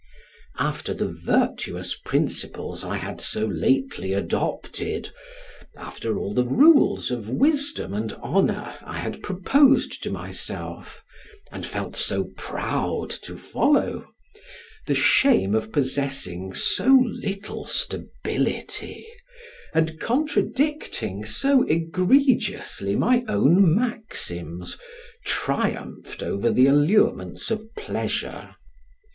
After 0.57 0.95
the 0.95 1.09
virtuous 1.09 1.93
principles 1.93 2.83
I 2.83 2.95
had 2.97 3.21
so 3.21 3.45
lately 3.45 4.13
adopted, 4.13 5.11
after 5.77 6.17
all 6.17 6.33
the 6.33 6.43
rules 6.43 7.11
of 7.11 7.29
wisdom 7.29 7.93
and 7.93 8.11
honor 8.13 8.75
I 8.81 8.97
had 8.97 9.21
proposed 9.21 10.01
to 10.01 10.09
myself, 10.09 11.03
and 11.51 11.67
felt 11.67 11.95
so 11.95 12.29
proud 12.35 13.11
to 13.21 13.37
follow, 13.37 14.07
the 14.87 14.95
shame 14.95 15.53
of 15.53 15.71
possessing 15.71 16.55
so 16.55 16.87
little 17.05 17.67
stability, 17.67 19.05
and 19.71 19.99
contradicting 19.99 21.25
so 21.25 21.61
egregiously 21.67 22.95
my 22.95 23.23
own 23.27 23.75
maxims, 23.75 24.79
triumphed 25.27 26.23
over 26.23 26.49
the 26.49 26.65
allurements 26.65 27.51
of 27.51 27.61
pleasure. 27.75 28.55